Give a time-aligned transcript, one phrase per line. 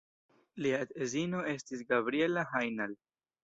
[0.65, 3.01] Lia edzino estis Gabriella Hajnal.